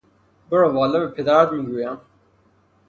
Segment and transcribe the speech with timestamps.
[0.49, 1.97] برو والا به پدرت میگویم!